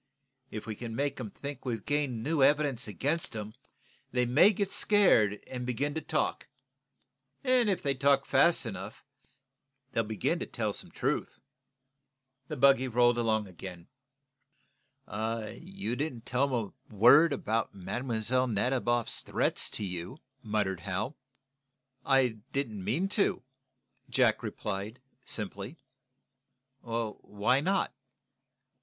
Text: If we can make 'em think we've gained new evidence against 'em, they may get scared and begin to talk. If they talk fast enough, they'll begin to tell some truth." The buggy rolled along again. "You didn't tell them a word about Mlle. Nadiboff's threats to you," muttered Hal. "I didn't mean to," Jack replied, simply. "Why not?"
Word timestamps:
If 0.49 0.65
we 0.65 0.73
can 0.73 0.95
make 0.95 1.19
'em 1.19 1.29
think 1.29 1.63
we've 1.63 1.85
gained 1.85 2.23
new 2.23 2.41
evidence 2.41 2.87
against 2.87 3.35
'em, 3.35 3.53
they 4.11 4.25
may 4.25 4.51
get 4.51 4.71
scared 4.71 5.43
and 5.45 5.63
begin 5.63 5.93
to 5.93 6.01
talk. 6.01 6.47
If 7.43 7.83
they 7.83 7.93
talk 7.93 8.25
fast 8.25 8.65
enough, 8.65 9.05
they'll 9.91 10.03
begin 10.03 10.39
to 10.39 10.47
tell 10.47 10.73
some 10.73 10.89
truth." 10.89 11.39
The 12.47 12.57
buggy 12.57 12.87
rolled 12.87 13.19
along 13.19 13.45
again. 13.45 13.89
"You 15.07 15.95
didn't 15.95 16.25
tell 16.25 16.47
them 16.47 16.73
a 16.89 16.95
word 16.95 17.31
about 17.31 17.75
Mlle. 17.75 18.47
Nadiboff's 18.47 19.21
threats 19.21 19.69
to 19.69 19.85
you," 19.85 20.17
muttered 20.41 20.79
Hal. 20.79 21.15
"I 22.03 22.39
didn't 22.51 22.83
mean 22.83 23.07
to," 23.09 23.43
Jack 24.09 24.41
replied, 24.41 24.99
simply. 25.25 25.77
"Why 26.81 27.59
not?" 27.61 27.93